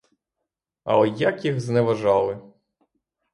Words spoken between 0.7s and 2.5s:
Але як їх зневажали!